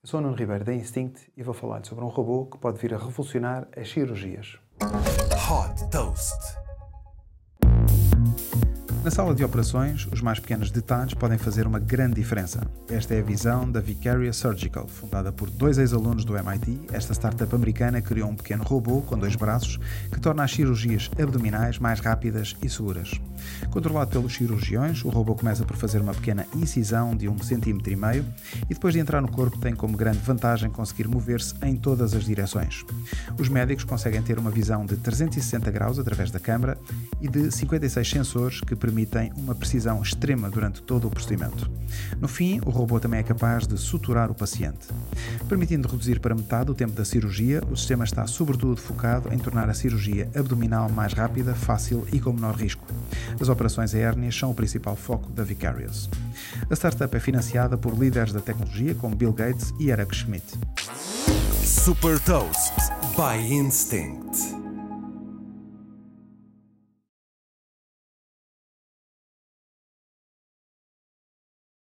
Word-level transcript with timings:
Eu 0.00 0.08
sou 0.08 0.20
o 0.20 0.22
Nuno 0.22 0.36
Ribeiro 0.36 0.64
da 0.64 0.72
Instinct 0.72 1.28
e 1.36 1.42
vou 1.42 1.52
falar 1.52 1.84
sobre 1.84 2.04
um 2.04 2.08
robô 2.08 2.46
que 2.46 2.56
pode 2.56 2.78
vir 2.78 2.94
a 2.94 2.98
revolucionar 2.98 3.66
as 3.76 3.90
cirurgias. 3.90 4.56
Hot 4.80 5.90
Toast. 5.90 6.47
Na 9.08 9.12
sala 9.12 9.34
de 9.34 9.42
operações, 9.42 10.06
os 10.12 10.20
mais 10.20 10.38
pequenos 10.38 10.70
detalhes 10.70 11.14
podem 11.14 11.38
fazer 11.38 11.66
uma 11.66 11.78
grande 11.78 12.16
diferença. 12.16 12.60
Esta 12.90 13.14
é 13.14 13.20
a 13.20 13.22
visão 13.22 13.72
da 13.72 13.80
Vicarious 13.80 14.36
Surgical, 14.36 14.86
fundada 14.86 15.32
por 15.32 15.48
dois 15.48 15.78
ex-alunos 15.78 16.26
do 16.26 16.36
MIT. 16.36 16.78
Esta 16.92 17.14
startup 17.14 17.54
americana 17.54 18.02
criou 18.02 18.28
um 18.28 18.36
pequeno 18.36 18.62
robô 18.64 19.00
com 19.00 19.16
dois 19.16 19.34
braços 19.34 19.78
que 20.12 20.20
torna 20.20 20.44
as 20.44 20.52
cirurgias 20.52 21.10
abdominais 21.18 21.78
mais 21.78 22.00
rápidas 22.00 22.54
e 22.62 22.68
seguras. 22.68 23.18
Controlado 23.70 24.10
pelos 24.10 24.34
cirurgiões, 24.34 25.02
o 25.02 25.08
robô 25.08 25.34
começa 25.34 25.64
por 25.64 25.78
fazer 25.78 26.02
uma 26.02 26.12
pequena 26.12 26.46
incisão 26.54 27.16
de 27.16 27.30
um 27.30 27.38
centímetro 27.38 27.90
e 27.90 27.96
meio 27.96 28.26
e 28.68 28.74
depois 28.74 28.92
de 28.92 29.00
entrar 29.00 29.22
no 29.22 29.30
corpo 29.30 29.58
tem 29.58 29.74
como 29.74 29.96
grande 29.96 30.18
vantagem 30.18 30.68
conseguir 30.68 31.08
mover-se 31.08 31.54
em 31.62 31.76
todas 31.76 32.12
as 32.12 32.24
direções. 32.24 32.84
Os 33.38 33.48
médicos 33.48 33.84
conseguem 33.84 34.20
ter 34.20 34.38
uma 34.38 34.50
visão 34.50 34.84
de 34.84 34.98
360 34.98 35.70
graus 35.70 35.98
através 35.98 36.30
da 36.30 36.38
câmara 36.38 36.76
e 37.22 37.28
de 37.28 37.50
56 37.50 38.10
sensores 38.10 38.60
que 38.60 38.76
permitem 38.76 38.97
uma 39.36 39.54
precisão 39.54 40.02
extrema 40.02 40.50
durante 40.50 40.82
todo 40.82 41.06
o 41.06 41.10
procedimento. 41.10 41.70
No 42.20 42.28
fim, 42.28 42.60
o 42.64 42.70
robô 42.70 42.98
também 42.98 43.20
é 43.20 43.22
capaz 43.22 43.66
de 43.66 43.76
suturar 43.78 44.30
o 44.30 44.34
paciente. 44.34 44.88
Permitindo 45.48 45.88
reduzir 45.88 46.20
para 46.20 46.34
metade 46.34 46.70
o 46.70 46.74
tempo 46.74 46.92
da 46.92 47.04
cirurgia, 47.04 47.62
o 47.70 47.76
sistema 47.76 48.04
está 48.04 48.26
sobretudo 48.26 48.80
focado 48.80 49.32
em 49.32 49.38
tornar 49.38 49.68
a 49.68 49.74
cirurgia 49.74 50.28
abdominal 50.34 50.88
mais 50.88 51.12
rápida, 51.12 51.54
fácil 51.54 52.06
e 52.12 52.20
com 52.20 52.32
menor 52.32 52.56
risco. 52.56 52.84
As 53.40 53.48
operações 53.48 53.94
aéreas 53.94 54.36
são 54.36 54.50
o 54.50 54.54
principal 54.54 54.96
foco 54.96 55.30
da 55.30 55.44
Vicarious. 55.44 56.08
A 56.70 56.74
startup 56.74 57.14
é 57.16 57.20
financiada 57.20 57.76
por 57.76 57.98
líderes 57.98 58.32
da 58.32 58.40
tecnologia 58.40 58.94
como 58.94 59.14
Bill 59.14 59.32
Gates 59.32 59.72
e 59.78 59.90
Eric 59.90 60.14
Schmidt. 60.14 60.58
Super 61.62 62.18
Toast 62.20 62.72
by 63.16 63.36
Instinct. 63.52 64.57